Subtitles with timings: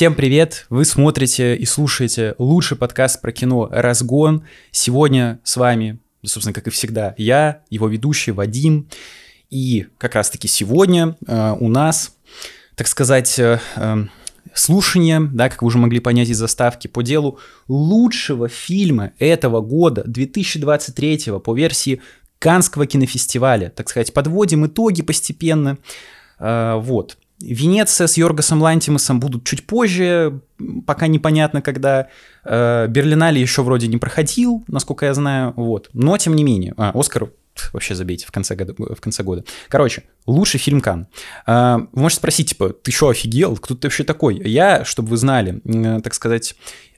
[0.00, 0.64] Всем привет!
[0.70, 4.46] Вы смотрите и слушаете лучший подкаст про кино «Разгон».
[4.70, 8.88] Сегодня с вами, собственно, как и всегда, я, его ведущий Вадим.
[9.50, 12.16] И как раз-таки сегодня э, у нас,
[12.76, 14.04] так сказать, э, э,
[14.54, 17.38] слушание, да, как вы уже могли понять из заставки, по делу
[17.68, 22.00] лучшего фильма этого года, 2023 по версии
[22.38, 23.68] Канского кинофестиваля.
[23.68, 25.76] Так сказать, подводим итоги постепенно.
[26.38, 27.18] Э, вот.
[27.40, 30.40] Венеция с Йоргасом Лантимусом будут чуть позже,
[30.86, 32.08] пока непонятно когда.
[32.44, 35.88] Э, еще вроде не проходил, насколько я знаю, вот.
[35.92, 37.30] Но тем не менее, а, Оскар
[37.72, 38.74] вообще забейте в конце года.
[38.94, 39.44] В конце года.
[39.68, 41.06] Короче, лучший фильм Кан.
[41.46, 43.56] Э, вы можете спросить, типа, ты что, офигел?
[43.56, 44.40] Кто ты вообще такой?
[44.44, 46.54] Я, чтобы вы знали, э, так сказать,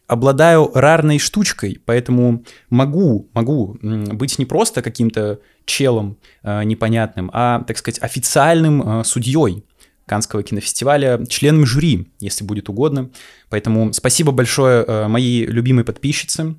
[0.09, 7.78] обладаю рарной штучкой, поэтому могу, могу быть не просто каким-то челом э, непонятным, а, так
[7.78, 9.64] сказать, официальным судьей
[10.06, 13.11] Канского кинофестиваля, членом жюри, если будет угодно.
[13.48, 16.56] Поэтому спасибо большое э, моей любимой подписчице.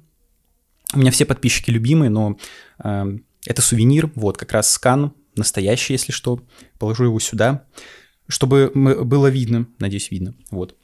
[0.93, 2.37] У меня все подписчики любимые, но
[2.83, 6.41] э, это сувенир, вот как раз скан, настоящий, если что.
[6.79, 7.65] Положу его сюда,
[8.27, 10.35] чтобы было видно, надеюсь, видно.
[10.49, 10.75] Вот.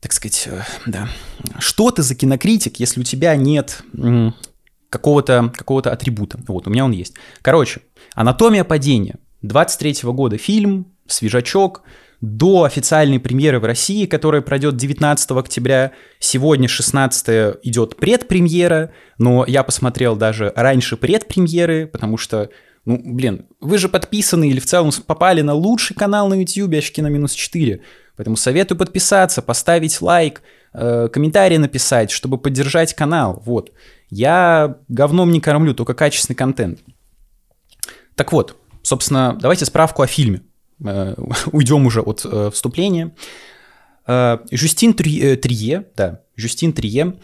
[0.00, 1.08] Так сказать, э, да.
[1.58, 3.82] Что ты за кинокритик, если у тебя нет
[4.90, 6.40] какого-то какого атрибута?
[6.48, 7.14] Вот, у меня он есть.
[7.42, 7.82] Короче,
[8.14, 9.18] «Анатомия падения».
[9.42, 11.82] 23 -го года фильм, свежачок,
[12.24, 15.92] до официальной премьеры в России, которая пройдет 19 октября.
[16.18, 22.48] Сегодня, 16 идет предпремьера, но я посмотрел даже раньше предпремьеры, потому что,
[22.86, 27.02] ну, блин, вы же подписаны или в целом попали на лучший канал на YouTube «Очки
[27.02, 27.80] на минус 4».
[28.16, 33.42] Поэтому советую подписаться, поставить лайк, э, комментарий написать, чтобы поддержать канал.
[33.44, 33.72] Вот.
[34.08, 36.78] Я говном не кормлю, только качественный контент.
[38.14, 40.42] Так вот, собственно, давайте справку о фильме.
[40.84, 41.14] Э,
[41.52, 43.14] уйдем уже от э, вступления.
[44.06, 47.16] Э, Жюстин Трие, да, Жюстин Трие.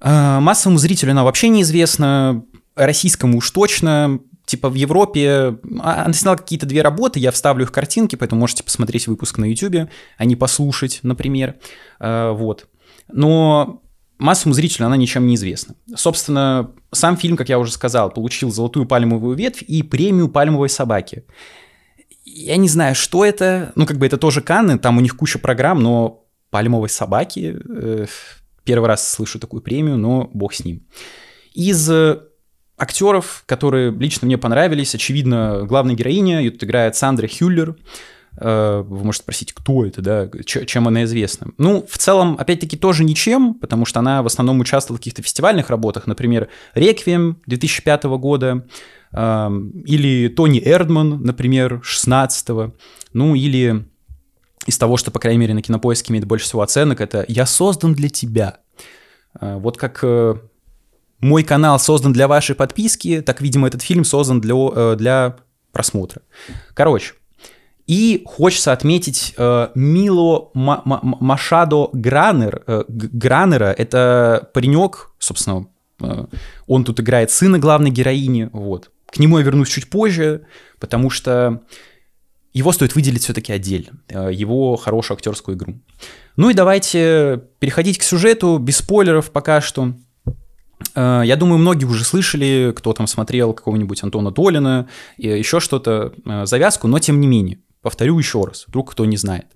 [0.00, 4.20] Массовому зрителю она вообще неизвестна, российскому уж точно.
[4.44, 8.62] Типа в Европе а, она сняла какие-то две работы, я вставлю их картинки, поэтому можете
[8.62, 11.56] посмотреть выпуск на YouTube, а не послушать, например.
[11.98, 12.68] Вот.
[13.08, 13.82] Но
[14.18, 15.74] массовому зрителю она ничем не известна.
[15.96, 21.24] Собственно, сам фильм, как я уже сказал, получил золотую пальмовую ветвь и премию пальмовой собаки
[22.26, 23.72] я не знаю, что это.
[23.76, 27.56] Ну, как бы это тоже Канны, там у них куча программ, но пальмовой собаки.
[28.64, 30.82] Первый раз слышу такую премию, но бог с ним.
[31.54, 32.18] Из э,
[32.76, 37.76] актеров, которые лично мне понравились, очевидно, главная героиня, ее тут играет Сандра Хюллер.
[38.38, 41.48] Э, вы можете спросить, кто это, да, чем она известна.
[41.58, 45.70] Ну, в целом, опять-таки, тоже ничем, потому что она в основном участвовала в каких-то фестивальных
[45.70, 48.66] работах, например, «Реквием» 2005 года,
[49.16, 52.74] или Тони Эрдман, например, 16-го,
[53.14, 53.86] ну или
[54.66, 57.94] из того, что, по крайней мере, на Кинопоиске имеет больше всего оценок, это «Я создан
[57.94, 58.58] для тебя».
[59.34, 60.34] А, вот как э,
[61.20, 65.36] мой канал создан для вашей подписки, так, видимо, этот фильм создан для, э, для
[65.72, 66.22] просмотра.
[66.74, 67.14] Короче,
[67.86, 73.72] и хочется отметить э, Мило Ма Ма Машадо Гранер, э, Гранера.
[73.72, 75.68] Это паренек, собственно,
[76.00, 76.26] э,
[76.66, 78.90] он тут играет сына главной героини, вот.
[79.16, 80.42] К нему я вернусь чуть позже,
[80.78, 81.62] потому что
[82.52, 85.80] его стоит выделить все-таки отдельно, э, его хорошую актерскую игру.
[86.36, 89.94] Ну и давайте переходить к сюжету, без спойлеров пока что.
[90.94, 96.44] Э, я думаю, многие уже слышали, кто там смотрел какого-нибудь Антона Толина, еще что-то, э,
[96.44, 99.46] завязку, но тем не менее, повторю еще раз, вдруг кто не знает.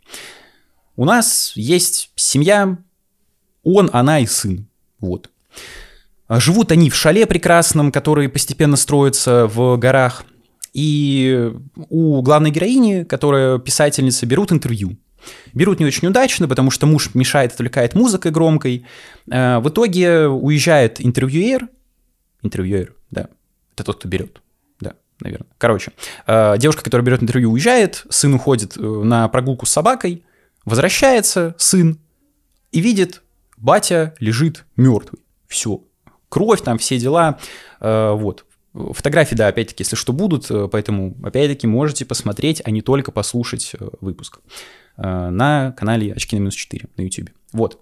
[0.96, 2.78] У нас есть семья,
[3.62, 4.68] он, она и сын.
[5.00, 5.29] Вот.
[6.30, 10.22] А живут они в шале прекрасном, который постепенно строится в горах.
[10.72, 11.52] И
[11.88, 14.96] у главной героини, которая писательница, берут интервью.
[15.54, 18.86] Берут не очень удачно, потому что муж мешает, отвлекает музыкой громкой.
[19.28, 21.68] Э, в итоге уезжает интервьюер.
[22.42, 23.26] Интервьюер, да.
[23.74, 24.40] Это тот, кто берет.
[24.78, 25.48] Да, наверное.
[25.58, 25.90] Короче,
[26.28, 30.22] э, девушка, которая берет интервью, уезжает, сын уходит э, на прогулку с собакой,
[30.64, 31.98] возвращается сын
[32.70, 33.24] и видит,
[33.56, 35.22] батя лежит мертвый.
[35.48, 35.82] Все,
[36.30, 37.38] кровь, там все дела,
[37.80, 38.46] э, вот.
[38.72, 43.72] Фотографии, да, опять-таки, если что, будут, э, поэтому, опять-таки, можете посмотреть, а не только послушать
[43.78, 44.40] э, выпуск
[44.96, 47.30] на канале «Очки на минус 4» на YouTube.
[47.52, 47.80] Вот.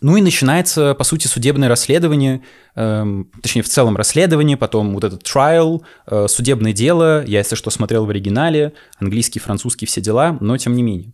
[0.00, 2.42] Ну и начинается, по сути, судебное расследование,
[2.74, 7.24] э, точнее, в целом расследование, потом вот этот trial, э, судебное дело.
[7.24, 11.12] Я, если что, смотрел в оригинале, английский, французский, все дела, но тем не менее.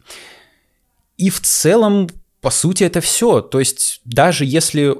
[1.16, 2.08] И в целом,
[2.40, 3.40] по сути, это все.
[3.40, 4.96] То есть даже если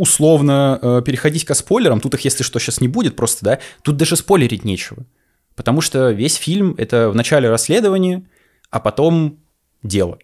[0.00, 3.98] условно э, переходить к спойлерам, тут их, если что, сейчас не будет просто, да, тут
[3.98, 5.04] даже спойлерить нечего.
[5.54, 8.22] Потому что весь фильм— это в начале расследования,
[8.70, 9.40] а потом
[9.82, 10.18] дело.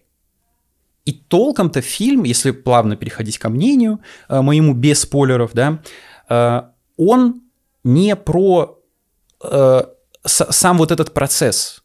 [1.05, 5.79] И толком-то фильм, если плавно переходить ко мнению э, моему без спойлеров, да,
[6.27, 6.61] э,
[6.97, 7.43] он
[7.83, 8.73] не про
[10.25, 11.83] сам вот этот процесс,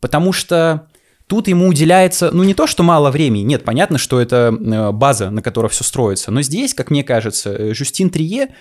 [0.00, 0.88] потому что
[1.26, 5.30] Тут ему уделяется, ну, не то, что мало времени, нет, понятно, что это э, база,
[5.30, 8.54] на которой все строится, но здесь, как мне кажется, э, Жюстин Трие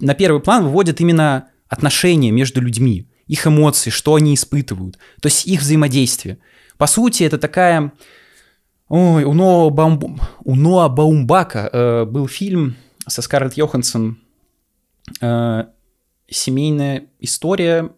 [0.00, 5.46] на первый план выводит именно отношения между людьми, их эмоции, что они испытывают, то есть
[5.46, 6.38] их взаимодействие.
[6.78, 7.92] По сути, это такая...
[8.88, 10.20] Ой, у Ноа, Баум...
[10.44, 12.76] у Ноа Баумбака э, был фильм
[13.06, 14.18] со Скарлетт Йоханссон
[15.20, 15.64] э,
[16.30, 17.90] «Семейная история»,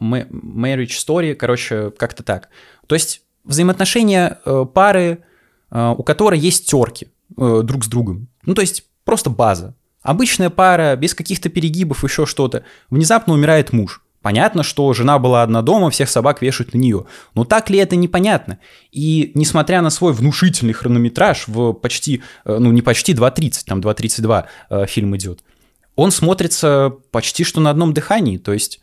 [0.00, 2.48] «Marriage Story», короче, как-то так.
[2.86, 5.24] То есть взаимоотношения э, пары,
[5.70, 8.28] э, у которой есть терки э, друг с другом.
[8.44, 9.74] Ну, то есть просто база.
[10.02, 12.64] Обычная пара, без каких-то перегибов, еще что-то.
[12.90, 14.02] Внезапно умирает муж.
[14.22, 17.06] Понятно, что жена была одна дома, всех собак вешают на нее.
[17.34, 18.58] Но так ли это непонятно?
[18.90, 24.86] И несмотря на свой внушительный хронометраж в почти, ну не почти 2.30, там 2.32 э,
[24.86, 25.44] фильм идет,
[25.94, 28.38] он смотрится почти что на одном дыхании.
[28.38, 28.80] То есть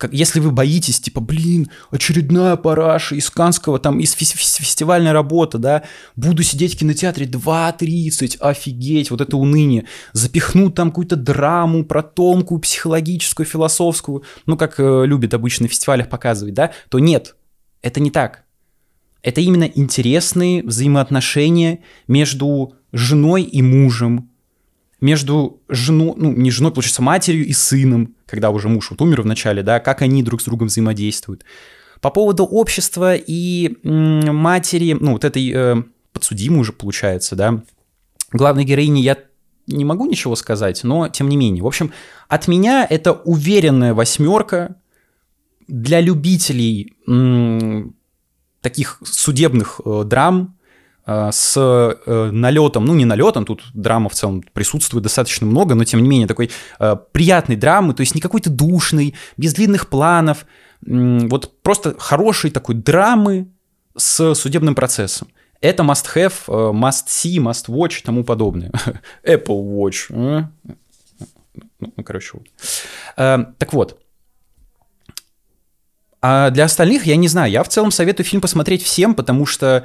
[0.00, 5.58] как, если вы боитесь, типа, блин, очередная параша из Канского, там, из фес- фестивальной работы,
[5.58, 5.82] да,
[6.16, 12.60] буду сидеть в кинотеатре 2.30, офигеть, вот это уныние, запихнут там какую-то драму про тонкую,
[12.60, 17.36] психологическую, философскую, ну, как э, любят обычно на фестивалях показывать, да, то нет,
[17.82, 18.44] это не так.
[19.20, 24.29] Это именно интересные взаимоотношения между женой и мужем,
[25.00, 29.26] между женой, ну, не женой, получается, матерью и сыном, когда уже муж вот умер в
[29.26, 31.44] начале, да, как они друг с другом взаимодействуют.
[32.00, 35.82] По поводу общества и матери, ну, вот этой э,
[36.12, 37.62] подсудимой уже получается, да,
[38.32, 39.16] главной героини я
[39.66, 41.62] не могу ничего сказать, но тем не менее.
[41.62, 41.92] В общем,
[42.28, 44.76] от меня это уверенная восьмерка
[45.68, 47.94] для любителей м,
[48.60, 50.56] таких судебных э, драм,
[51.06, 56.02] с э, налетом, ну не налетом, тут драма в целом присутствует достаточно много, но тем
[56.02, 60.46] не менее такой э, приятной драмы, то есть не какой-то душный, без длинных планов,
[60.82, 63.48] вот просто хорошей такой драмы
[63.96, 65.28] с судебным процессом.
[65.60, 68.70] Это must have, must see, must watch и тому подобное.
[69.24, 70.06] Apple Watch.
[70.08, 70.48] Ну,
[71.80, 72.46] ну, короче, вот.
[73.16, 74.00] Так вот.
[76.22, 79.84] А для остальных, я не знаю, я в целом советую фильм посмотреть всем, потому что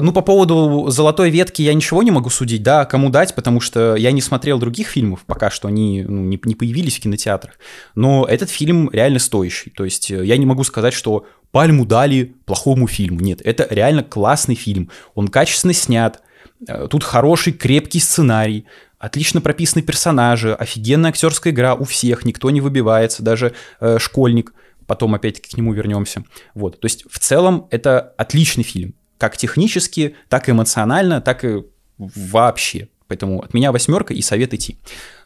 [0.00, 3.94] ну, по поводу «Золотой ветки» я ничего не могу судить, да, кому дать, потому что
[3.96, 7.58] я не смотрел других фильмов, пока что они ну, не, не появились в кинотеатрах.
[7.94, 9.70] Но этот фильм реально стоящий.
[9.70, 13.20] То есть э, я не могу сказать, что пальму дали плохому фильму.
[13.20, 14.90] Нет, это реально классный фильм.
[15.14, 16.22] Он качественно снят,
[16.66, 18.66] э, тут хороший, крепкий сценарий,
[18.98, 24.54] отлично прописаны персонажи, офигенная актерская игра у всех, никто не выбивается, даже э, школьник.
[24.86, 26.24] Потом опять-таки к нему вернемся.
[26.54, 31.64] Вот, то есть в целом это отличный фильм как технически, так эмоционально, так и
[31.98, 32.88] вообще.
[33.08, 34.78] Поэтому от меня восьмерка и совет идти.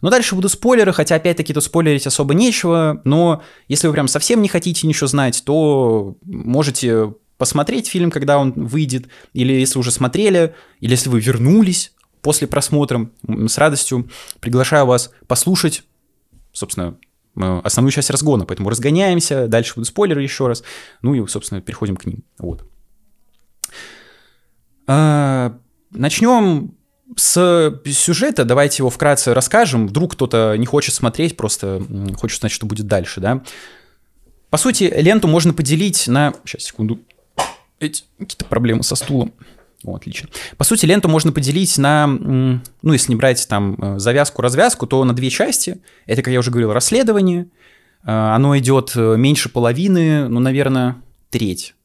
[0.03, 4.43] Но дальше будут спойлеры, хотя опять-таки тут спойлерить особо нечего, но если вы прям совсем
[4.43, 10.55] не хотите ничего знать, то можете посмотреть фильм, когда он выйдет, или если уже смотрели,
[10.81, 14.11] или если вы вернулись после просмотра, с радостью
[14.41, 15.85] приглашаю вас послушать,
[16.53, 16.99] собственно,
[17.35, 20.63] основную часть разгона, поэтому разгоняемся, дальше будут спойлеры еще раз,
[21.01, 22.25] ну и, собственно, переходим к ним.
[22.39, 22.69] Вот.
[24.93, 25.57] А,
[25.93, 26.75] начнем
[27.15, 29.87] с сюжета, давайте его вкратце расскажем.
[29.87, 31.81] Вдруг кто-то не хочет смотреть, просто
[32.19, 33.45] хочет знать, что будет дальше, да.
[34.51, 36.35] По сути, ленту можно поделить на...
[36.45, 36.99] Сейчас, секунду.
[37.79, 39.33] Эти какие-то проблемы со стулом.
[39.85, 40.29] О, отлично.
[40.57, 45.15] По сути, ленту можно поделить на, ну, если не брать там э, завязку-развязку, то на
[45.15, 45.81] две части.
[46.07, 47.47] Это, как я уже говорил, расследование.
[48.03, 50.97] Э, оно идет э, меньше половины, ну, наверное,
[51.31, 51.77] треть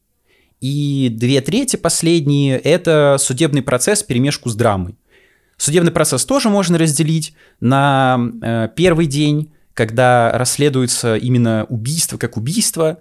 [0.66, 4.96] и две трети последние— это судебный процесс в перемешку с драмой.
[5.58, 12.98] Судебный процесс тоже можно разделить на э, первый день, когда расследуется именно убийство как убийство,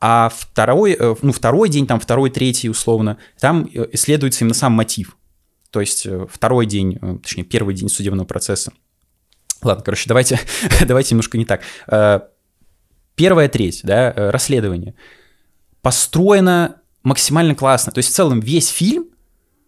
[0.00, 4.72] а второй, э, ну, второй день, там второй, третий условно, там э, исследуется именно сам
[4.72, 5.16] мотив.
[5.72, 8.72] То есть э, второй день, э, точнее первый день судебного процесса.
[9.62, 10.38] Ладно, короче, давайте,
[10.86, 11.62] давайте немножко не так.
[11.88, 12.20] Э,
[13.16, 14.94] первая треть, да, э, расследование,
[15.82, 17.92] построено максимально классно.
[17.92, 19.06] То есть в целом весь фильм,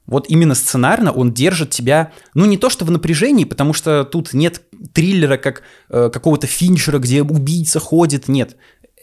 [0.06, 4.34] вот именно сценарно, он держит тебя, ну не то что в напряжении, потому что тут
[4.34, 4.62] нет
[4.92, 8.56] триллера как э, какого-то финчера, где убийца ходит, нет.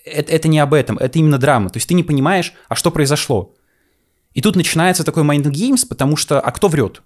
[0.06, 1.70] Это, это не об этом, это именно драма.
[1.70, 3.56] То есть ты не понимаешь, а что произошло.
[4.34, 7.02] И тут начинается такой mind games, потому что, а кто врет?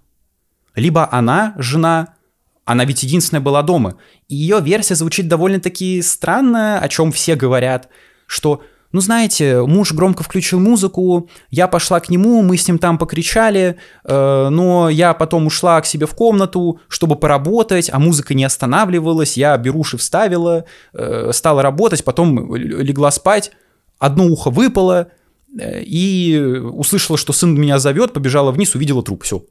[0.74, 2.14] Либо она, жена,
[2.64, 3.96] она ведь единственная была дома.
[4.28, 7.88] И ее версия звучит довольно-таки странно, о чем все говорят,
[8.26, 8.62] что
[8.94, 13.76] ну, знаете, муж громко включил музыку, я пошла к нему, мы с ним там покричали,
[14.04, 19.36] э, но я потом ушла к себе в комнату, чтобы поработать, а музыка не останавливалась,
[19.36, 23.50] я беруши вставила, э, стала работать, потом легла спать,
[23.98, 25.08] одно ухо выпало,
[25.58, 29.44] э, и услышала, что сын меня зовет, побежала вниз, увидела труп, все.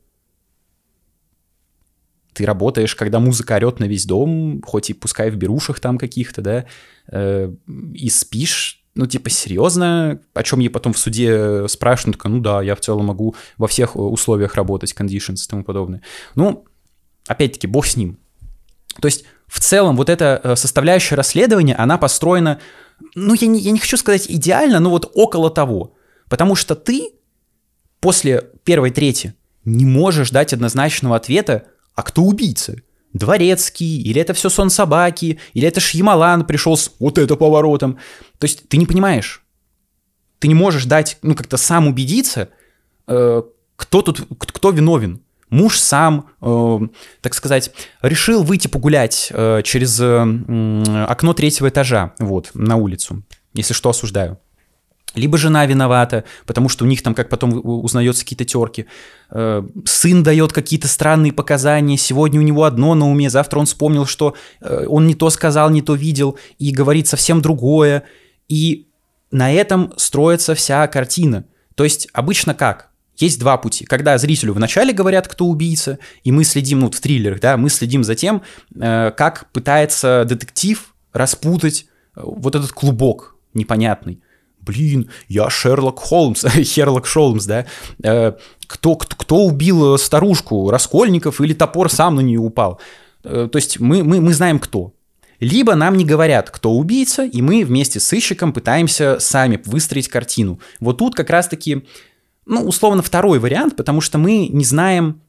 [2.32, 6.42] Ты работаешь, когда музыка орет на весь дом, хоть и пускай в берушах там каких-то,
[6.42, 6.66] да,
[7.12, 7.54] э,
[7.94, 12.62] и спишь ну, типа, серьезно, о чем ей потом в суде спрашивают, такая, ну да,
[12.62, 16.02] я в целом могу во всех условиях работать, conditions и тому подобное.
[16.36, 16.66] Ну,
[17.28, 18.20] опять-таки, бог с ним.
[19.02, 22.60] То есть, в целом, вот эта э, составляющая расследования, она построена,
[23.16, 25.96] ну, я не, я не хочу сказать идеально, но вот около того.
[26.30, 27.14] Потому что ты
[28.00, 29.34] после первой трети
[29.66, 32.76] не можешь дать однозначного ответа, а кто убийца?
[33.13, 37.98] Дворецкий, или это все сон собаки, или это Шьямалан пришел с вот это поворотом.
[38.39, 39.43] То есть ты не понимаешь.
[40.39, 42.50] Ты не можешь дать, ну, как-то сам убедиться,
[43.08, 43.43] э,
[43.75, 45.22] кто тут, кто виновен.
[45.50, 46.79] Муж сам, э,
[47.22, 53.24] так сказать, решил выйти погулять э, через э, окно третьего этажа, вот, на улицу.
[53.53, 54.39] Если что, осуждаю
[55.15, 58.86] либо жена виновата, потому что у них там, как потом узнается, какие-то терки.
[59.29, 64.05] Э, сын дает какие-то странные показания, сегодня у него одно на уме, завтра он вспомнил,
[64.05, 68.03] что э, он не то сказал, не то видел, и говорит совсем другое.
[68.48, 68.88] И
[69.32, 71.46] на этом строится вся картина.
[71.75, 72.89] То есть обычно как?
[73.17, 73.86] Есть два пути.
[73.86, 78.03] Когда зрителю вначале говорят, кто убийца, и мы следим, ну, в триллерах, да, мы следим
[78.03, 78.41] за тем,
[78.75, 84.22] э, как пытается детектив распутать вот этот клубок непонятный
[84.65, 87.65] блин, я Шерлок Холмс, Херлок Холмс, да,
[88.03, 88.34] э,
[88.67, 92.79] кто, кто, кто убил старушку, Раскольников или топор сам на нее упал.
[93.24, 94.93] Э, то есть мы, мы, мы знаем кто.
[95.39, 100.60] Либо нам не говорят, кто убийца, и мы вместе с сыщиком пытаемся сами выстроить картину.
[100.79, 101.86] Вот тут как раз-таки,
[102.46, 105.22] ну, условно, второй вариант, потому что мы не знаем,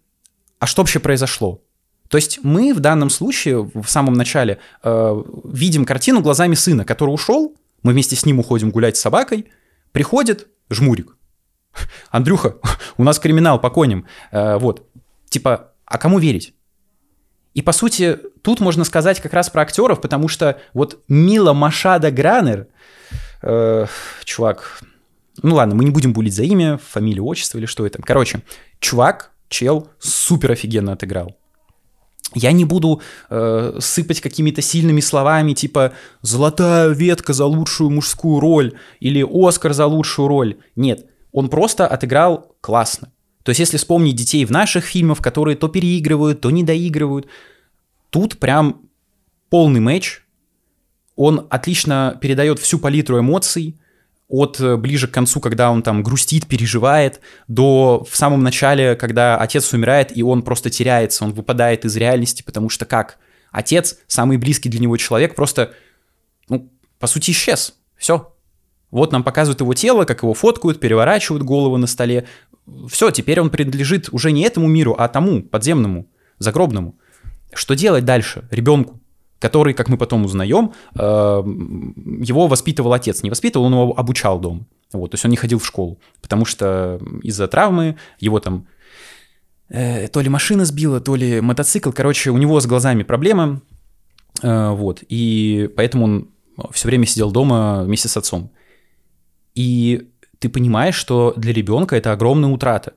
[0.60, 1.62] а что вообще произошло.
[2.08, 7.10] То есть мы в данном случае в самом начале э, видим картину глазами сына, который
[7.10, 9.46] ушел, мы вместе с ним уходим гулять с собакой.
[9.92, 11.16] Приходит жмурик.
[12.10, 12.56] Андрюха,
[12.96, 14.06] у нас криминал по коням.
[14.32, 14.88] Э, вот.
[15.28, 16.54] Типа, а кому верить?
[17.52, 22.10] И, по сути, тут можно сказать как раз про актеров, потому что вот Мила Машада
[22.10, 22.66] Гранер,
[23.42, 23.86] э,
[24.24, 24.80] чувак,
[25.42, 28.02] ну ладно, мы не будем булить за имя, фамилию, отчество или что это.
[28.02, 28.42] Короче,
[28.80, 31.36] чувак, чел, супер офигенно отыграл.
[32.34, 33.00] Я не буду
[33.30, 39.86] э, сыпать какими-то сильными словами, типа «золотая ветка за лучшую мужскую роль» или «Оскар за
[39.86, 40.56] лучшую роль».
[40.76, 43.12] Нет, он просто отыграл классно.
[43.44, 47.28] То есть если вспомнить детей в наших фильмах, которые то переигрывают, то не доигрывают,
[48.10, 48.82] тут прям
[49.50, 50.22] полный матч.
[51.14, 53.78] Он отлично передает всю палитру эмоций,
[54.28, 59.36] от э, ближе к концу, когда он там грустит, переживает, до в самом начале, когда
[59.36, 63.18] отец умирает, и он просто теряется, он выпадает из реальности, потому что как?
[63.50, 65.74] Отец, самый близкий для него человек, просто,
[66.48, 67.74] ну, по сути, исчез.
[67.96, 68.34] Все.
[68.90, 72.26] Вот нам показывают его тело, как его фоткают, переворачивают голову на столе.
[72.88, 76.06] Все, теперь он принадлежит уже не этому миру, а тому, подземному,
[76.38, 76.96] загробному.
[77.52, 79.00] Что делать дальше ребенку?
[79.44, 81.42] Который, как мы потом узнаем, э,
[82.24, 83.22] его воспитывал отец.
[83.22, 84.64] Не воспитывал, он его обучал дома.
[84.94, 88.66] Вот, то есть он не ходил в школу, потому что из-за травмы его там
[89.68, 91.90] э, то ли машина сбила, то ли мотоцикл.
[91.90, 93.60] Короче, у него с глазами проблемы.
[94.42, 96.28] Э, вот, и поэтому он
[96.72, 98.50] все время сидел дома вместе с отцом.
[99.54, 100.08] И
[100.38, 102.94] ты понимаешь, что для ребенка это огромная утрата.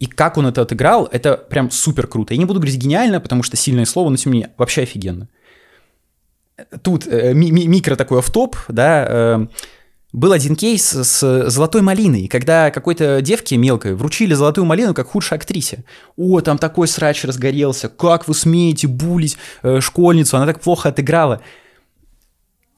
[0.00, 2.34] И как он это отыграл, это прям супер круто.
[2.34, 5.28] Я не буду говорить гениально, потому что сильное слово, но тем не менее, вообще офигенно.
[6.82, 9.46] Тут э, ми- ми- микро такой автоп, да, э,
[10.12, 15.36] был один кейс с золотой малиной, когда какой-то девке мелкой вручили золотую малину как худшей
[15.38, 15.84] актрисе.
[16.16, 21.40] О, там такой срач разгорелся, как вы смеете булить э, школьницу, она так плохо отыграла.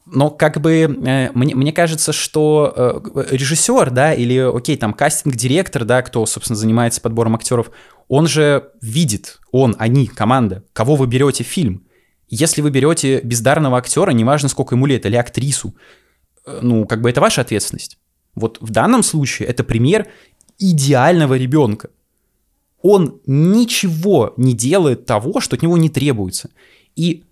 [0.07, 5.85] Но как бы э, мне, мне кажется, что э, режиссер, да, или, окей, там кастинг-директор,
[5.85, 7.71] да, кто, собственно, занимается подбором актеров,
[8.07, 11.83] он же видит, он, они, команда, кого вы берете в фильм.
[12.29, 15.75] Если вы берете бездарного актера, неважно, сколько ему лет, или актрису,
[16.47, 17.99] э, ну, как бы это ваша ответственность.
[18.37, 20.07] Вот в данном случае это пример
[20.59, 21.91] идеального ребенка.
[22.81, 26.51] Он ничего не делает того, что от него не требуется.
[26.95, 27.25] И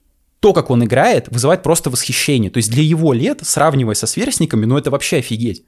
[0.44, 2.50] то, как он играет, вызывает просто восхищение.
[2.50, 5.64] То есть для его лет, сравнивая со сверстниками, ну это вообще офигеть.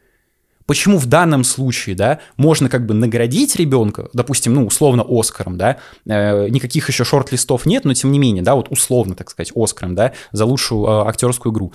[0.67, 5.79] Почему в данном случае, да, можно как бы наградить ребенка, допустим, ну, условно, Оскаром, да,
[6.05, 9.95] э, никаких еще шорт-листов нет, но тем не менее, да, вот условно, так сказать, Оскаром,
[9.95, 11.73] да, за лучшую э, актерскую игру.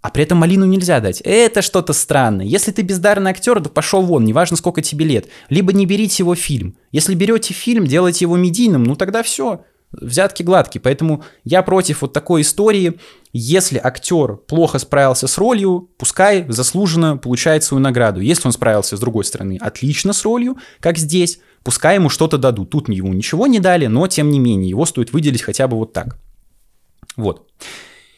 [0.00, 1.20] а при этом малину нельзя дать.
[1.24, 2.46] Это что-то странное.
[2.46, 5.26] Если ты бездарный актер, то пошел вон, неважно сколько тебе лет.
[5.48, 6.76] Либо не берите его фильм.
[6.92, 9.64] Если берете фильм, делайте его медийным, ну тогда все.
[9.90, 10.82] Взятки гладкие.
[10.82, 13.00] Поэтому я против вот такой истории.
[13.32, 18.20] Если актер плохо справился с ролью, пускай заслуженно получает свою награду.
[18.20, 22.70] Если он справился с другой стороны отлично с ролью, как здесь, пускай ему что-то дадут.
[22.70, 25.92] Тут ему ничего не дали, но тем не менее его стоит выделить хотя бы вот
[25.94, 26.18] так.
[27.16, 27.48] Вот.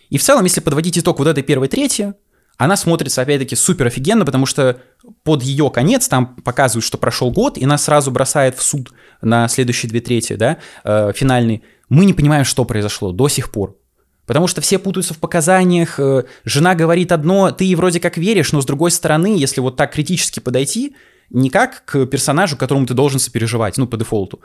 [0.08, 2.14] И в целом, если подводить итог вот этой первой трети,
[2.60, 4.82] она смотрится, опять-таки, супер офигенно, потому что
[5.22, 9.48] под ее конец там показывают, что прошел год, и нас сразу бросает в суд на
[9.48, 11.62] следующие две трети, да, э, финальный.
[11.88, 13.78] Мы не понимаем, что произошло до сих пор.
[14.26, 18.60] Потому что все путаются в показаниях, э, жена говорит одно, ты вроде как веришь, но
[18.60, 20.94] с другой стороны, если вот так критически подойти,
[21.30, 24.40] не как к персонажу, которому ты должен сопереживать, ну, по дефолту,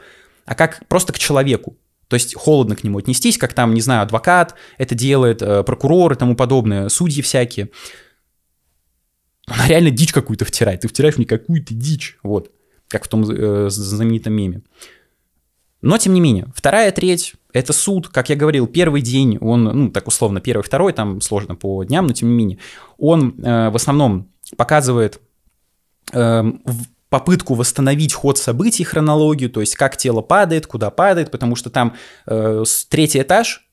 [0.45, 1.75] а как просто к человеку.
[2.07, 6.13] То есть холодно к нему отнестись, как там, не знаю, адвокат это делает, э, прокурор
[6.13, 7.69] и тому подобное, судьи всякие.
[9.47, 10.81] Она реально дичь какую-то втирает.
[10.81, 12.17] Ты втираешь мне какую-то дичь.
[12.23, 12.51] Вот.
[12.87, 14.61] Как в том э, знаменитом меме.
[15.81, 18.09] Но, тем не менее, вторая треть— это суд.
[18.09, 22.07] Как я говорил, первый день, он, ну, так условно, первый, второй, там сложно по дням,
[22.07, 22.57] но тем не менее,
[22.97, 25.19] он э, в основном показывает
[26.11, 26.43] э,
[27.09, 31.93] попытку восстановить ход событий, хронологию, то есть как тело падает, куда падает, потому что там
[32.25, 33.64] э, третий этаж,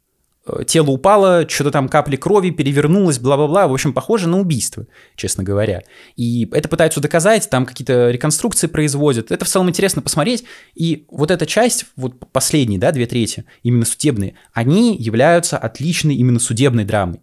[0.66, 5.82] тело упало, что-то там капли крови, перевернулось, бла-бла-бла, в общем, похоже на убийство, честно говоря.
[6.16, 10.44] И это пытаются доказать, там какие-то реконструкции производят, это в целом интересно посмотреть,
[10.75, 16.40] и вот эта часть, вот последние, да, две трети, именно судебные, они являются отличной именно
[16.40, 17.20] судебной драмой.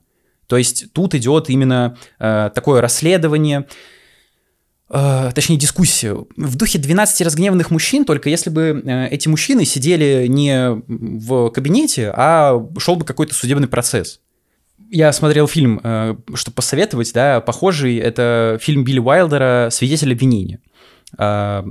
[0.48, 3.68] То есть тут идет именно э, такое расследование,
[4.90, 10.28] э, точнее, дискуссию в духе 12 разгневанных мужчин, только если бы э, эти мужчины сидели
[10.28, 14.22] не в кабинете, а шел бы какой-то судебный процесс.
[14.90, 20.60] Я смотрел фильм, э, чтобы посоветовать, да, похожий, это фильм Билли Уайлдера «Свидетель обвинения».
[21.18, 21.64] Э,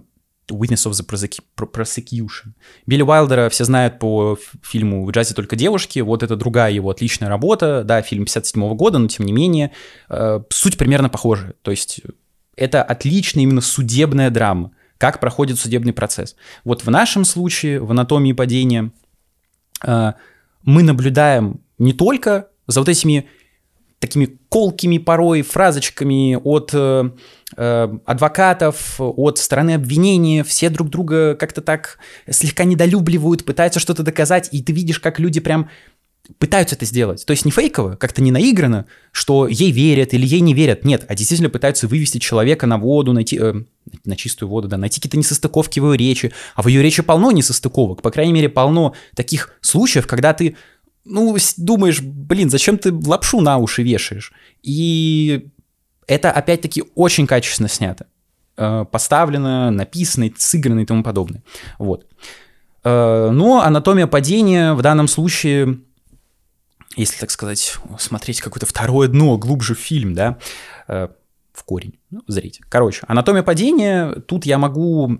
[0.50, 2.52] Witness of the Prosecution.
[2.86, 7.28] Билли Уайлдера все знают по фильму «В джазе только девушки», вот это другая его отличная
[7.28, 9.72] работа, да, фильм 57 года, но тем не менее,
[10.08, 12.00] э, суть примерно похожая, то есть
[12.58, 16.36] это отличная именно судебная драма, как проходит судебный процесс.
[16.64, 18.90] Вот в нашем случае, в анатомии падения,
[19.84, 20.12] э,
[20.62, 23.28] мы наблюдаем не только за вот этими
[23.98, 27.10] такими колкими порой фразочками от э,
[27.56, 31.98] э, адвокатов, от стороны обвинения, все друг друга как-то так
[32.30, 35.68] слегка недолюбливают, пытаются что-то доказать, и ты видишь, как люди прям
[36.38, 37.24] пытаются это сделать.
[37.24, 40.84] То есть не фейково, как-то не наиграно, что ей верят или ей не верят.
[40.84, 43.54] Нет, а действительно пытаются вывести человека на воду, найти, э,
[44.04, 46.32] на чистую воду, да, найти какие-то несостыковки в ее речи.
[46.54, 48.02] А в ее речи полно несостыковок.
[48.02, 50.56] По крайней мере, полно таких случаев, когда ты,
[51.04, 54.32] ну, думаешь, блин, зачем ты лапшу на уши вешаешь?
[54.62, 55.48] И
[56.06, 58.06] это, опять-таки, очень качественно снято.
[58.58, 61.42] Э, поставлено, написано, сыграно и тому подобное.
[61.78, 62.06] Вот.
[62.84, 65.78] Э, но анатомия падения в данном случае
[66.98, 70.38] если, так сказать, смотреть какое-то второе дно, глубже фильм, да,
[70.88, 71.08] э,
[71.52, 72.62] в корень, ну, зрите.
[72.68, 75.18] Короче, анатомия падения, тут я могу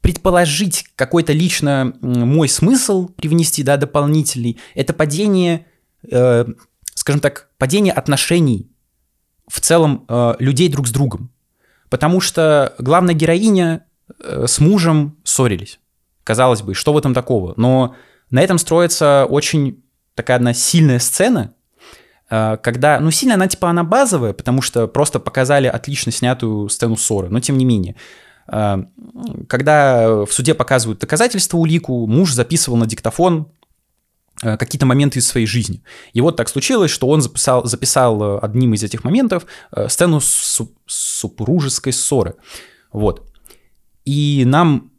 [0.00, 4.58] предположить какой-то лично мой смысл привнести, да, дополнительный.
[4.74, 5.66] Это падение,
[6.10, 6.46] э,
[6.94, 8.70] скажем так, падение отношений
[9.48, 11.30] в целом э, людей друг с другом.
[11.88, 13.84] Потому что главная героиня
[14.18, 15.78] э, с мужем ссорились.
[16.24, 17.54] Казалось бы, что в этом такого?
[17.56, 17.94] Но
[18.30, 19.81] на этом строится очень
[20.14, 21.54] такая одна сильная сцена,
[22.30, 26.96] э, когда, ну, сильно она типа она базовая, потому что просто показали отлично снятую сцену
[26.96, 27.96] ссоры, но тем не менее.
[28.48, 28.82] Э,
[29.48, 33.48] когда в суде показывают доказательства улику, муж записывал на диктофон
[34.42, 35.82] э, какие-то моменты из своей жизни.
[36.12, 39.46] И вот так случилось, что он записал, записал одним из этих моментов
[39.88, 40.20] сцену
[40.86, 42.34] супружеской ссоры.
[42.92, 43.28] Вот.
[44.04, 44.92] И нам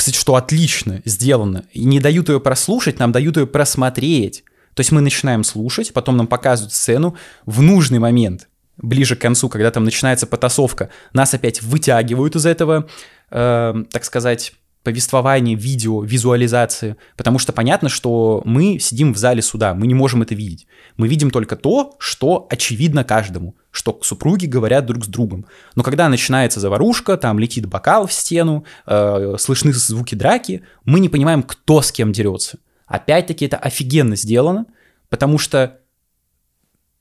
[0.00, 1.66] кстати, что отлично сделано.
[1.72, 4.44] И не дают ее прослушать, нам дают ее просмотреть.
[4.80, 7.14] То есть мы начинаем слушать, потом нам показывают сцену
[7.44, 12.88] в нужный момент, ближе к концу, когда там начинается потасовка, нас опять вытягивают из этого,
[13.30, 19.74] э, так сказать, повествования, видео, визуализации, потому что понятно, что мы сидим в зале суда,
[19.74, 20.66] мы не можем это видеть.
[20.96, 25.44] Мы видим только то, что очевидно каждому, что супруги говорят друг с другом.
[25.74, 31.10] Но когда начинается заварушка, там летит бокал в стену, э, слышны звуки драки, мы не
[31.10, 32.56] понимаем, кто с кем дерется.
[32.90, 34.66] Опять-таки это офигенно сделано,
[35.08, 35.78] потому что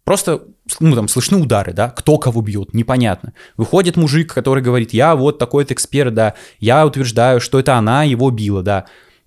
[0.04, 0.44] просто,
[0.80, 3.34] ну, там, слышны удары, да, кто кого бьет, непонятно.
[3.58, 8.30] Выходит мужик, который говорит, я вот такой-то эксперт, да, я утверждаю, что это она его
[8.30, 8.86] била, да.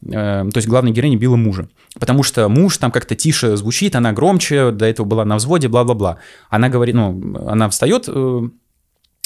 [0.09, 1.69] то есть главная героиня била мужа.
[1.99, 6.19] Потому что муж там как-то тише звучит, она громче, до этого была на взводе, бла-бла-бла.
[6.49, 8.09] Она говорит, ну, она встает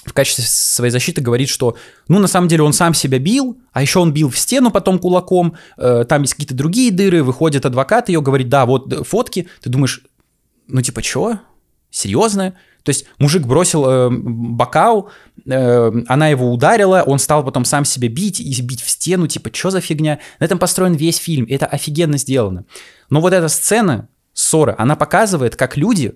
[0.07, 1.77] в качестве своей защиты говорит, что,
[2.09, 4.99] ну, на самом деле он сам себя бил, а еще он бил в стену потом
[4.99, 9.69] кулаком, э, там есть какие-то другие дыры, выходит адвокат ее, говорит, да, вот фотки, ты
[9.69, 10.03] думаешь,
[10.69, 11.38] ну, типа, чё?
[11.90, 12.55] Серьезно?
[12.83, 15.11] То есть мужик бросил э, бокал,
[15.45, 19.51] э, она его ударила, он стал потом сам себя бить и бить в стену, типа,
[19.53, 20.21] что за фигня?
[20.38, 22.64] На этом построен весь фильм, это офигенно сделано.
[23.11, 26.14] Но вот эта сцена, ссоры, она показывает, как люди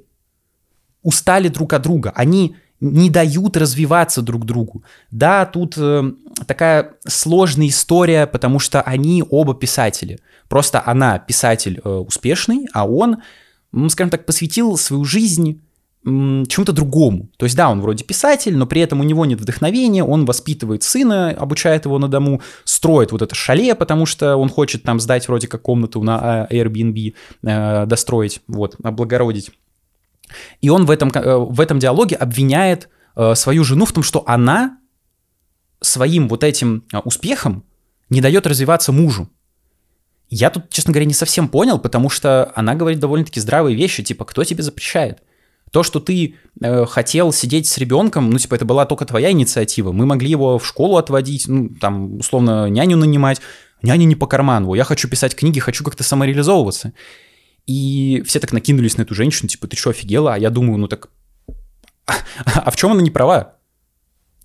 [1.03, 2.13] устали друг от друга.
[2.15, 4.83] Они не дают развиваться друг другу.
[5.11, 6.13] Да, тут э,
[6.47, 10.19] такая сложная история, потому что они оба писатели.
[10.49, 13.19] Просто она писатель э, успешный, а он,
[13.89, 15.61] скажем так, посвятил свою жизнь
[16.03, 17.29] чему-то другому.
[17.37, 20.83] То есть, да, он вроде писатель, но при этом у него нет вдохновения, он воспитывает
[20.83, 25.29] сына, обучает его на дому, строит вот это шале, потому что он хочет там сдать
[25.29, 29.51] вроде как комнату на э, Airbnb, э, достроить, вот, облагородить.
[30.61, 34.23] И он в этом, э, в этом диалоге обвиняет э, свою жену в том, что
[34.27, 34.79] она
[35.81, 37.65] своим вот этим э, успехом
[38.09, 39.29] не дает развиваться мужу.
[40.29, 44.25] Я тут, честно говоря, не совсем понял, потому что она говорит довольно-таки здравые вещи, типа,
[44.25, 45.23] кто тебе запрещает?
[45.73, 49.93] То, что ты э, хотел сидеть с ребенком, ну, типа, это была только твоя инициатива.
[49.93, 53.41] Мы могли его в школу отводить, ну, там, условно, няню нанимать.
[53.83, 54.75] Няня не по карману.
[54.75, 56.93] Я хочу писать книги, хочу как-то самореализовываться.
[57.67, 60.35] И все так накинулись на эту женщину, типа, ты что, офигела?
[60.35, 61.09] А я думаю, ну так...
[62.45, 63.57] А в чем она не права?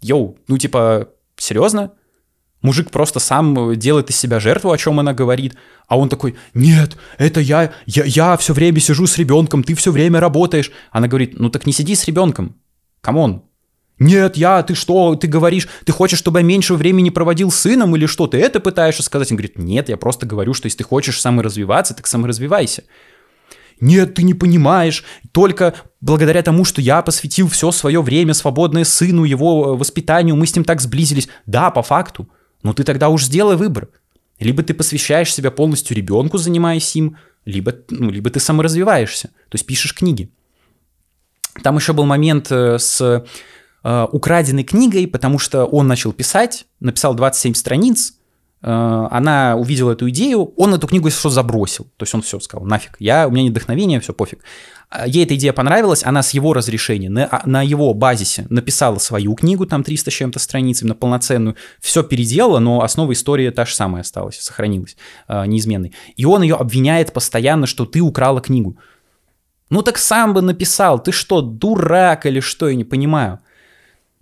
[0.02, 1.94] Yo, ну типа, серьезно?
[2.62, 5.56] Мужик просто сам делает из себя жертву, о чем она говорит,
[5.88, 9.92] а он такой, нет, это я, я, я все время сижу с ребенком, ты все
[9.92, 10.72] время работаешь.
[10.92, 12.56] Она говорит, ну так не сиди с ребенком,
[13.02, 13.44] come on.
[13.98, 17.96] Нет, я, ты что, ты говоришь, ты хочешь, чтобы я меньше времени проводил с сыном
[17.96, 19.32] или что, ты это пытаешься сказать?
[19.32, 22.84] Он говорит, нет, я просто говорю, что если ты хочешь саморазвиваться, так саморазвивайся.
[23.80, 29.24] Нет, ты не понимаешь, только благодаря тому, что я посвятил все свое время свободное сыну,
[29.24, 31.28] его э, воспитанию, мы с ним так сблизились.
[31.46, 32.30] Да, по факту.
[32.64, 33.90] Но ты тогда уж сделай выбор.
[34.40, 39.66] Либо ты посвящаешь себя полностью ребенку, занимаясь им, либо, ну, либо ты саморазвиваешься, то есть
[39.66, 40.32] пишешь книги.
[41.64, 43.26] Там еще был момент э, с
[43.86, 48.16] э, украденной книгой, потому что он начал писать, написал 27 страниц,
[48.66, 51.86] Э, она увидела эту идею, он эту книгу что забросил.
[51.98, 54.40] То есть он все сказал, нафиг, я, у меня нет вдохновения, все, пофиг.
[54.90, 58.98] А ей эта идея понравилась, она с его разрешения, на, а, на его базисе написала
[58.98, 63.66] свою книгу, там 300 с чем-то страниц, на полноценную, все переделала, но основа истории та
[63.66, 65.94] же самая осталась, сохранилась, э, неизменной.
[66.16, 68.80] И он ее обвиняет постоянно, что ты украла книгу.
[69.70, 73.42] Ну так сам бы написал, ты что, дурак или что, я не понимаю.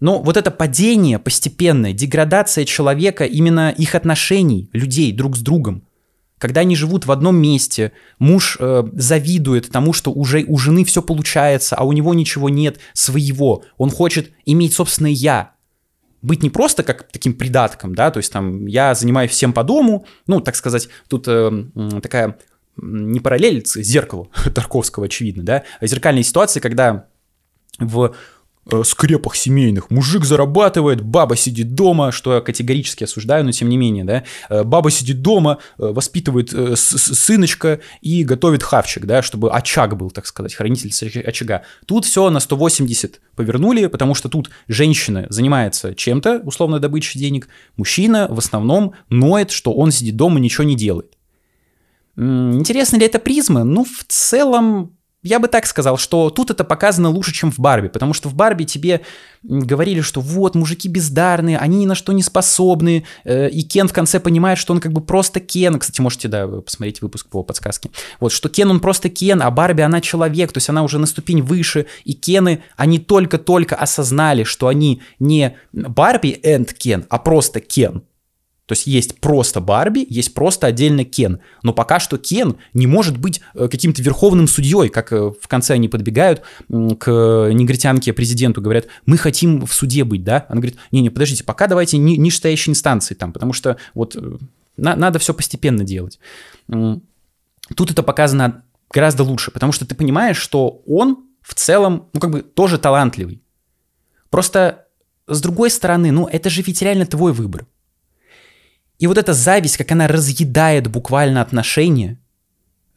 [0.04, 5.84] Но вот это падение постепенное, деградация человека, именно их отношений, людей друг с другом,
[6.40, 11.02] когда они живут в одном месте, муж э, завидует тому, что уже у жены все
[11.02, 13.64] получается, а у него ничего нет своего.
[13.78, 15.54] Он хочет иметь собственное я,
[16.22, 20.06] быть не просто как таким придатком, да, то есть там я занимаюсь всем по дому,
[20.28, 21.50] ну, так сказать, тут э,
[22.02, 22.40] такая
[22.76, 27.06] не параллель зеркалу Тарковского, очевидно, да, а зеркальная ситуация, когда
[27.80, 28.14] в
[28.84, 29.90] скрепах семейных.
[29.90, 34.24] Мужик зарабатывает, баба сидит дома, что я категорически осуждаю, но тем не менее, да.
[34.50, 40.26] Э, баба сидит дома, э, воспитывает сыночка и готовит хавчик, да, чтобы очаг был, так
[40.26, 40.92] сказать, хранитель
[41.26, 41.64] очага.
[41.86, 48.28] Тут все на 180 повернули, потому что тут женщина занимается чем-то, условно добычей денег, мужчина
[48.30, 51.14] в основном ноет, что он сидит дома, ничего не делает.
[52.16, 53.64] Интересно ли это призма?
[53.64, 57.88] Ну, в целом, я бы так сказал, что тут это показано лучше, чем в Барби,
[57.88, 59.02] потому что в Барби тебе
[59.42, 63.94] говорили, что вот, мужики бездарные, они ни на что не способны, э, и Кен в
[63.94, 67.90] конце понимает, что он как бы просто Кен, кстати, можете, да, посмотреть выпуск по подсказке,
[68.20, 71.06] вот, что Кен, он просто Кен, а Барби, она человек, то есть она уже на
[71.06, 77.60] ступень выше, и Кены, они только-только осознали, что они не Барби and Кен, а просто
[77.60, 78.04] Кен,
[78.66, 81.40] то есть есть просто Барби, есть просто отдельно Кен.
[81.64, 85.74] Но пока что Кен не может быть э, каким-то верховным судьей, как э, в конце
[85.74, 90.46] они подбегают к негритянке президенту, говорят, мы хотим в суде быть, да?
[90.48, 94.38] Она говорит, не-не, подождите, пока давайте ни, нижестоящей инстанции там, потому что вот э,
[94.78, 96.20] на, надо все постепенно делать.
[96.68, 102.32] Тут это показано гораздо лучше, потому что ты понимаешь, что он в целом, ну как
[102.32, 103.42] бы тоже талантливый.
[104.30, 104.88] Просто
[105.28, 107.66] с другой стороны, ну это же ведь реально твой выбор.
[109.04, 112.18] И вот эта зависть, как она разъедает буквально отношения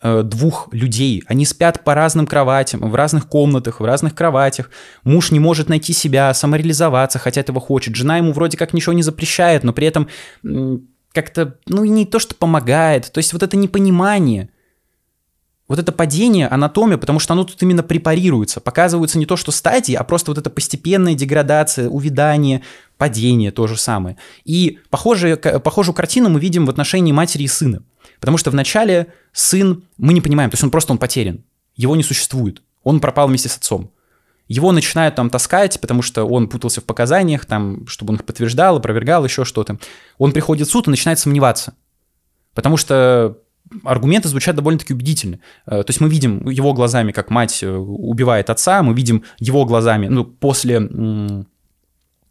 [0.01, 1.25] э, двух людей.
[1.27, 4.71] Они спят по разным кроватям, в разных комнатах, в разных кроватях.
[5.03, 7.97] Муж не может найти себя, самореализоваться, хотя этого хочет.
[7.97, 10.09] Жена ему вроде как ничего не запрещает, но при этом
[11.13, 14.51] как-то, ну, не то, что помогает, то есть вот это непонимание,
[15.69, 19.95] вот это падение, анатомия, потому что оно тут именно препарируется, показываются не то, что стадии,
[19.95, 22.63] а просто вот эта постепенная деградация, увядание,
[22.99, 24.17] падение, то же самое.
[24.45, 27.83] И похожую, похожую картину мы видим в отношении матери и сына.
[28.21, 32.03] Потому что вначале сын, мы не понимаем, то есть он просто он потерян, его не
[32.03, 33.91] существует, он пропал вместе с отцом.
[34.49, 38.77] Его начинают там таскать, потому что он путался в показаниях, там, чтобы он их подтверждал,
[38.77, 39.79] опровергал, еще что-то.
[40.19, 41.75] Он приходит в суд и начинает сомневаться.
[42.55, 43.39] Потому что
[43.85, 45.41] аргументы звучат довольно-таки убедительно.
[45.67, 49.65] Э, то есть мы видим его глазами, как мать э, убивает отца, мы видим его
[49.65, 51.43] глазами, ну, после э,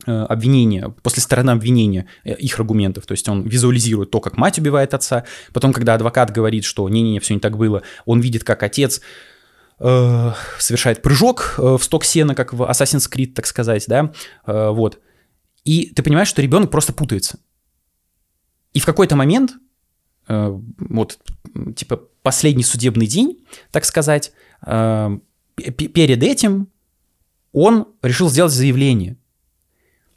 [0.05, 3.05] обвинения, после стороны обвинения их аргументов.
[3.05, 5.25] То есть он визуализирует то, как мать убивает отца.
[5.53, 9.01] Потом, когда адвокат говорит, что не-не-не, все не так было, он видит, как отец
[9.77, 14.13] совершает прыжок в сток сена, как в Assassin's Creed, так сказать, да,
[14.45, 15.01] вот.
[15.65, 17.39] И ты понимаешь, что ребенок просто путается.
[18.71, 19.51] И в какой-то момент,
[20.27, 21.19] вот,
[21.75, 24.31] типа, последний судебный день, так сказать,
[24.65, 25.17] э,
[25.55, 26.67] перед этим
[27.51, 29.17] он решил сделать заявление.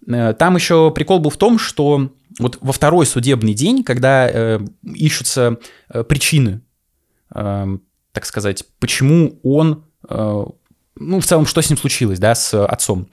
[0.07, 4.61] Э, там еще прикол был в том, что вот во второй судебный день, когда э,
[4.83, 6.63] ищутся э, причины
[7.35, 7.79] э,
[8.13, 10.45] так сказать, почему он, э,
[10.97, 13.09] ну, в целом, что с ним случилось, да, с отцом.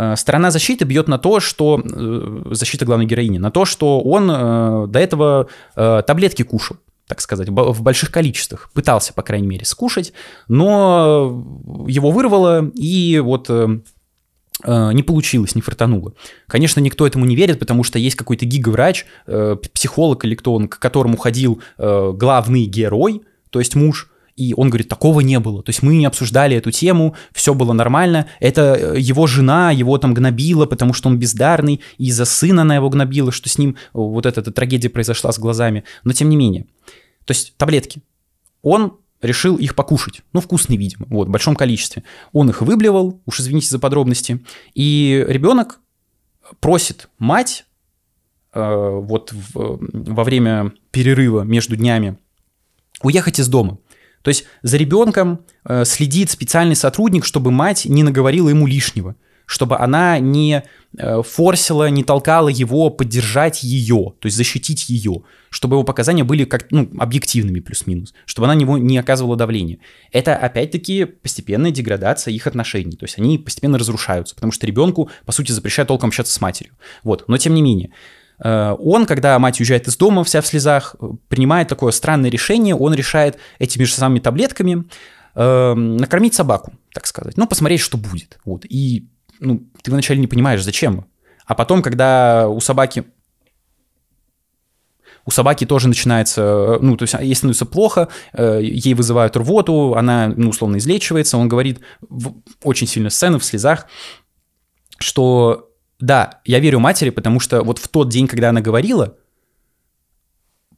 [0.00, 4.26] Э, сторона защиты бьет на то, что э, защита главной героини, на то, что он
[4.26, 8.70] до этого таблетки кушал так сказать, в больших количествах.
[8.72, 10.12] Пытался, по крайней мере, скушать,
[10.46, 11.44] но
[11.88, 13.50] его вырвало, и вот
[14.64, 16.12] не получилось, не фартануло.
[16.46, 19.06] Конечно, никто этому не верит, потому что есть какой-то гиговрач,
[19.74, 24.08] психолог или кто он, к которому ходил главный герой, то есть муж,
[24.40, 25.62] и он говорит, такого не было.
[25.62, 28.26] То есть мы не обсуждали эту тему, все было нормально.
[28.40, 32.76] Это э, его жена его там гнобила, потому что он бездарный, и из-за сына она
[32.76, 35.84] его гнобила, что с ним вот эта, эта трагедия произошла с глазами.
[36.04, 36.64] Но тем не менее.
[37.26, 38.00] То есть таблетки.
[38.62, 40.22] Он решил их покушать.
[40.32, 42.02] Ну, вкусные, видимо, вот, в большом количестве.
[42.32, 44.40] Он их выблевал, уж извините за подробности.
[44.74, 45.80] И ребенок
[46.60, 47.66] просит мать
[48.54, 52.16] э, вот в, во время перерыва между днями
[53.02, 53.76] уехать из дома.
[54.22, 59.78] То есть за ребенком э, следит специальный сотрудник, чтобы мать не наговорила ему лишнего, чтобы
[59.78, 60.62] она не
[60.96, 66.44] э, форсила, не толкала его поддержать ее, то есть защитить ее, чтобы его показания были
[66.44, 69.78] как ну, объективными плюс-минус, чтобы она на него не оказывала давления.
[70.12, 75.32] Это опять-таки постепенная деградация их отношений, то есть они постепенно разрушаются, потому что ребенку, по
[75.32, 76.74] сути, запрещают толком общаться с матерью.
[77.02, 77.90] Вот, но тем не менее.
[78.42, 80.96] Э, он, когда мать уезжает из дома вся в слезах,
[81.28, 84.84] принимает такое странное решение, он решает этими же самыми таблетками
[85.34, 88.38] э, накормить собаку, так сказать, ну, посмотреть, что будет.
[88.44, 88.64] Вот.
[88.68, 91.06] И ну, ты вначале не понимаешь, зачем.
[91.46, 93.04] А потом, когда у собаки
[95.26, 100.28] у собаки тоже начинается, ну, то есть ей становится плохо, э, ей вызывают рвоту, она,
[100.28, 101.80] ну, условно, излечивается, он говорит,
[102.62, 103.86] очень сильно сцена в слезах,
[104.98, 105.69] что
[106.00, 109.16] да, я верю матери, потому что вот в тот день, когда она говорила,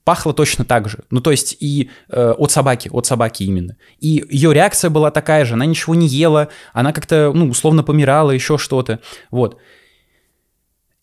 [0.04, 0.98] пахло точно так же.
[1.10, 3.76] Ну, то есть и э, от собаки, от собаки именно.
[4.00, 8.32] И ее реакция была такая же, она ничего не ела, она как-то, ну, условно помирала,
[8.32, 9.00] еще что-то.
[9.30, 9.58] Вот.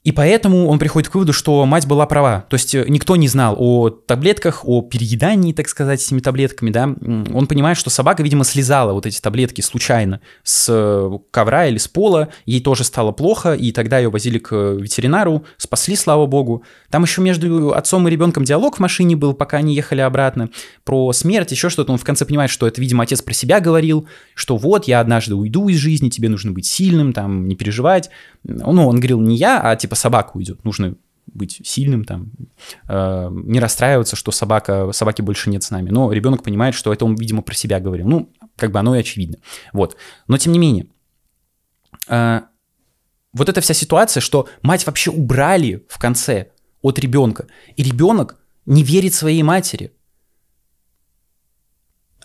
[0.06, 2.46] И поэтому он приходит к выводу, что мать была права.
[2.50, 6.84] То есть э, никто не знал о таблетках, о переедании, так сказать, этими таблетками, да.
[6.86, 11.90] Он понимает, что собака, видимо, слезала вот эти таблетки случайно с э, ковра или с
[11.90, 16.64] пола, ей тоже стало плохо, и тогда ее возили к ветеринару, спасли, слава богу.
[16.90, 20.50] Там еще между отцом и ребенком диалог в машине был, пока они ехали обратно,
[20.86, 21.92] про смерть, еще что-то.
[21.92, 25.36] Он в конце понимает, что это, видимо, отец про себя говорил, что вот, я однажды
[25.36, 28.10] уйду из жизни, тебе нужно быть сильным, там, не переживать.
[28.44, 30.64] Ну, он говорил не я, а типа собака уйдет.
[30.64, 30.96] Нужно
[31.34, 32.32] быть сильным, там,
[32.88, 35.90] э, не расстраиваться, что собака, собаки больше нет с нами.
[35.90, 38.08] Но ребенок понимает, что это он, видимо, про себя говорил.
[38.08, 39.38] Ну, как бы оно и очевидно.
[39.74, 39.96] Вот.
[40.28, 40.88] Но тем не менее,
[42.08, 42.42] э,
[43.34, 48.84] вот эта вся ситуация, что мать вообще убрали в конце от ребенка, и ребенок не
[48.84, 49.92] верит своей матери.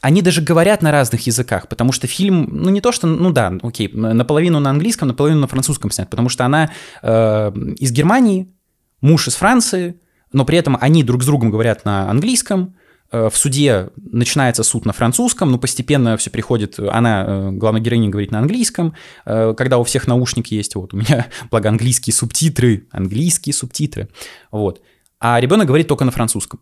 [0.04, 3.54] Они даже говорят на разных языках, потому что фильм, ну не то что, ну да,
[3.62, 8.52] окей, наполовину на английском, наполовину на французском снят, потому что она э, из Германии,
[9.00, 9.98] муж из Франции,
[10.30, 12.76] но при этом они друг с другом говорят на английском,
[13.12, 18.10] э, в суде начинается суд на французском, но постепенно все приходит, она, э, главная героиня,
[18.10, 18.92] говорит на английском,
[19.24, 24.10] э, когда у всех наушники есть, вот у меня, благо, английские субтитры, английские субтитры,
[24.50, 24.82] вот,
[25.18, 26.60] а ребенок говорит только на французском.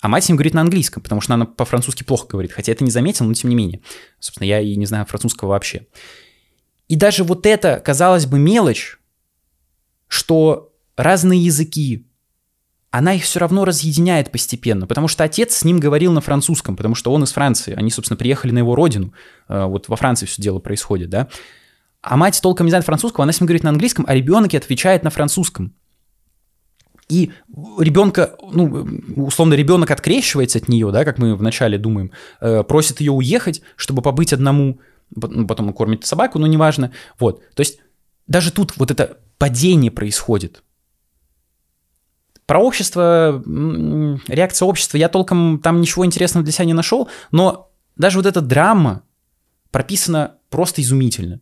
[0.00, 2.52] А мать с ним говорит на английском, потому что она по-французски плохо говорит.
[2.52, 3.80] Хотя это не заметил, но тем не менее.
[4.20, 5.86] Собственно, я и не знаю французского вообще.
[6.86, 8.98] И даже вот это, казалось бы, мелочь,
[10.06, 12.06] что разные языки,
[12.90, 16.94] она их все равно разъединяет постепенно, потому что отец с ним говорил на французском, потому
[16.94, 19.12] что он из Франции, они, собственно, приехали на его родину,
[19.48, 21.28] э, вот во Франции все дело происходит, да,
[22.00, 25.02] а мать толком не знает французского, она с ним говорит на английском, а ребенок отвечает
[25.02, 25.74] на французском.
[27.08, 27.32] И
[27.78, 33.12] ребенка, ну, условно, ребенок открещивается от нее, да, как мы вначале думаем, э, просит ее
[33.12, 34.80] уехать, чтобы побыть одному,
[35.14, 36.92] ну, потом он кормит собаку, но неважно.
[37.18, 37.80] Вот, то есть
[38.26, 40.62] даже тут вот это падение происходит.
[42.44, 43.42] Про общество,
[44.28, 48.40] реакция общества, я толком там ничего интересного для себя не нашел, но даже вот эта
[48.40, 49.02] драма
[49.70, 51.40] прописана просто изумительно.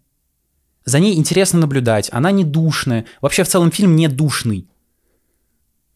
[0.85, 3.07] За ней интересно наблюдать, она не душная.
[3.21, 4.69] Вообще в целом фильм не душный.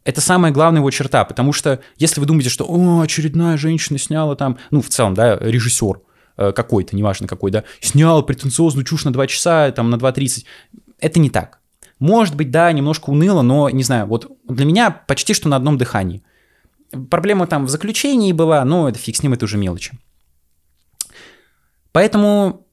[0.05, 4.35] Это самая главная его черта, потому что если вы думаете, что О, очередная женщина сняла
[4.35, 6.01] там, ну, в целом, да, режиссер
[6.39, 10.45] э, какой-то, неважно какой, да, снял претенциозную чушь на 2 часа, там, на 2.30,
[11.01, 11.61] это не так.
[11.99, 15.77] Может быть, да, немножко уныло, но, не знаю, вот для меня почти что на одном
[15.77, 16.23] дыхании.
[17.11, 19.99] Проблема там в заключении была, но это фиг с ним, это уже мелочи.
[21.93, 22.67] Поэтому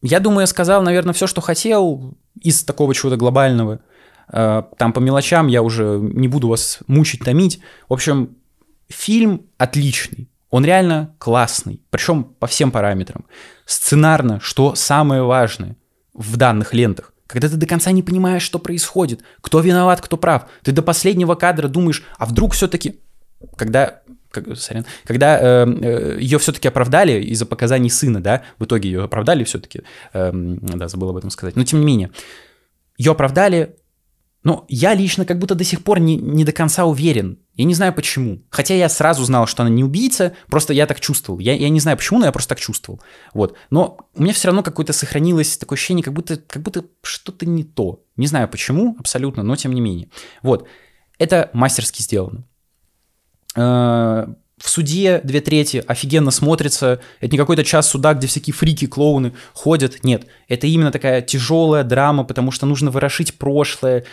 [0.00, 3.80] я думаю, я сказал, наверное, все, что хотел из такого чего-то глобального–
[4.30, 7.60] там по мелочам я уже не буду вас мучить, томить.
[7.88, 8.36] В общем,
[8.88, 10.28] фильм отличный.
[10.50, 13.24] Он реально классный, причем по всем параметрам.
[13.66, 15.76] Сценарно, что самое важное
[16.12, 20.46] в данных лентах, когда ты до конца не понимаешь, что происходит, кто виноват, кто прав.
[20.62, 23.00] Ты до последнего кадра думаешь, а вдруг все-таки,
[23.56, 28.90] когда как, сорян, когда э, э, ее все-таки оправдали из-за показаний сына, да, в итоге
[28.90, 29.82] ее оправдали все-таки,
[30.12, 32.10] э, да, забыл об этом сказать, но тем не менее,
[32.98, 33.76] ее оправдали,
[34.44, 37.38] но я лично как будто до сих пор не, не до конца уверен.
[37.54, 38.42] Я не знаю почему.
[38.50, 41.40] Хотя я сразу знал, что она не убийца, просто я так чувствовал.
[41.40, 43.00] Я, я не знаю почему, но я просто так чувствовал.
[43.32, 43.56] Вот.
[43.70, 47.64] Но у меня все равно какое-то сохранилось такое ощущение, как будто, как будто что-то не
[47.64, 48.04] то.
[48.16, 50.10] Не знаю почему абсолютно, но тем не менее.
[50.42, 50.68] Вот.
[51.18, 52.44] Это мастерски сделано.
[53.56, 54.26] Э,
[54.58, 57.00] в суде две трети офигенно смотрится.
[57.20, 60.04] Это не какой-то час суда, где всякие фрики, клоуны ходят.
[60.04, 64.04] Нет, это именно такая тяжелая драма, потому что нужно ворошить прошлое,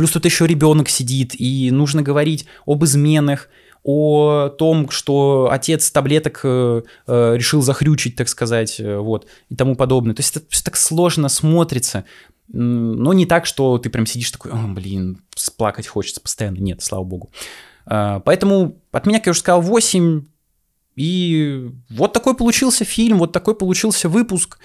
[0.00, 3.50] Плюс тут еще ребенок сидит, и нужно говорить об изменах,
[3.82, 9.76] о том, что отец таблеток э, э, решил захрючить, так сказать, э, вот, и тому
[9.76, 10.14] подобное.
[10.14, 12.06] То есть это все так сложно смотрится,
[12.48, 16.60] но не так, что ты прям сидишь такой, блин, сплакать хочется постоянно.
[16.60, 17.30] Нет, слава богу.
[17.84, 20.24] Э, поэтому от меня, как я уже сказал, 8,
[20.96, 24.60] и вот такой получился фильм, вот такой получился выпуск.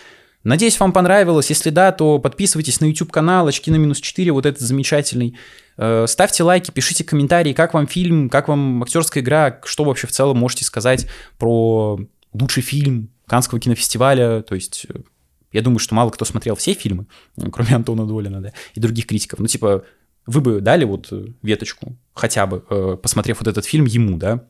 [0.46, 1.50] Надеюсь, вам понравилось.
[1.50, 5.36] Если да, то подписывайтесь на YouTube-канал «Очки на минус 4», вот этот замечательный.
[5.76, 10.12] Э, ставьте лайки, пишите комментарии, как вам фильм, как вам актерская игра, что вообще в
[10.12, 11.08] целом можете сказать
[11.40, 12.00] про
[12.32, 14.44] лучший фильм Канского кинофестиваля.
[14.44, 15.00] То есть э,
[15.52, 17.08] я думаю, что мало кто смотрел все фильмы,
[17.52, 19.40] кроме Антона Долина, да, и других критиков.
[19.40, 19.84] Ну, типа,
[20.28, 24.48] вы бы дали вот э, веточку, хотя бы, посмотрев вот этот фильм ему, да,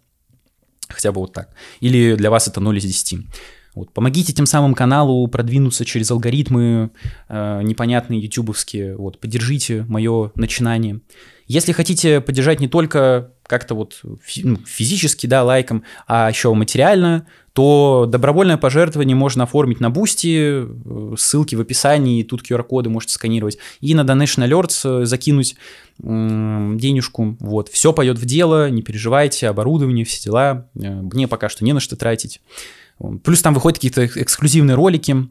[0.89, 1.51] хотя бы вот так.
[1.79, 3.27] Или для вас это 0 из 10.
[3.75, 6.91] Вот, помогите тем самым каналу продвинуться через алгоритмы
[7.27, 8.95] э, непонятные ютубовские.
[8.95, 11.01] Вот, поддержите мое начинание.
[11.47, 14.01] Если хотите поддержать не только как-то вот
[14.43, 21.15] ну, физически, да, лайком, а еще материально, то добровольное пожертвование можно оформить на Boosty, э,
[21.17, 25.55] ссылки в описании, тут QR-коды можете сканировать, и на Donation Alerts э, закинуть
[25.97, 27.37] денежку.
[27.39, 30.67] Вот, все пойдет в дело, не переживайте, оборудование, все дела.
[30.75, 32.41] Э, мне пока что не на что тратить.
[33.23, 35.27] Плюс там выходят какие-то эксклюзивные ролики.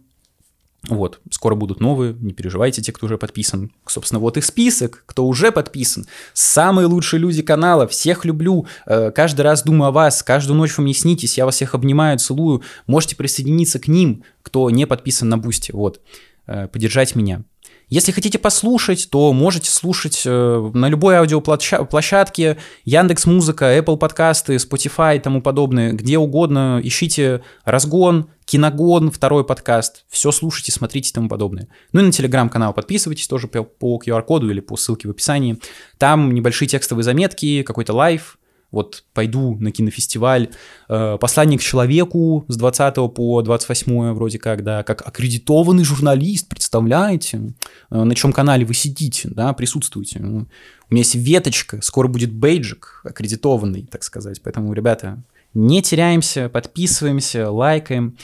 [0.89, 3.73] Вот, скоро будут новые, не переживайте, те, кто уже подписан.
[3.87, 6.07] Собственно, вот их список, кто уже подписан.
[6.35, 10.85] Самые лучшие люди канала, всех люблю, э, каждый раз думаю о вас, каждую ночь вы
[10.85, 12.63] мне снитесь, я вас всех обнимаю, целую.
[12.87, 16.03] Можете присоединиться к ним, кто не подписан на Boosty, вот,
[16.47, 17.45] э, поддержать меня.
[17.89, 25.17] Если хотите послушать, то можете слушать э, на любой аудиоплощадке, Яндекс Музыка, Apple Подкасты, Spotify
[25.17, 26.81] и тому подобное, где угодно.
[26.83, 30.05] Ищите Разгон, Киногон, второй подкаст.
[30.09, 31.69] Все слушайте, смотрите и тому подобное.
[31.93, 35.59] Ну и на телеграм-канал подписывайтесь тоже по, QR-коду или по ссылке в описании.
[35.99, 38.39] Там небольшие текстовые заметки, какой-то life,
[38.75, 40.51] вот пойду на кинофестиваль
[40.89, 47.55] э, «Послание к человеку» с 20 по 28 вроде как, да, как аккредитованный журналист, представляете,
[47.91, 50.21] э, на чем канале вы сидите, да, присутствуете.
[50.21, 50.47] У
[50.91, 55.23] меня есть веточка, скоро будет бейджик аккредитованный, так сказать, поэтому, ребята,
[55.55, 58.17] не теряемся, подписываемся, лайкаем.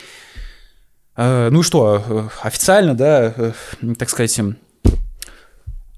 [1.16, 3.54] Э, ну что, э, официально, да,
[3.98, 4.38] так сказать,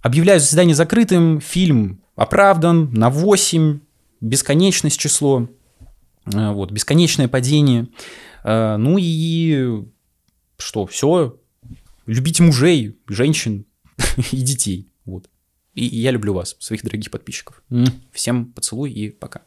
[0.03, 3.81] объявляю заседание закрытым, фильм оправдан на 8,
[4.23, 5.49] бесконечность число,
[6.27, 7.89] э, вот, бесконечное падение.
[8.45, 9.85] Э, ну и
[10.57, 11.39] что, все,
[12.07, 13.67] любите мужей, женщин
[14.33, 14.89] и детей.
[15.05, 15.29] Вот.
[15.75, 17.63] И я люблю вас, своих дорогих подписчиков.
[18.13, 19.43] Всем поцелуй и пока.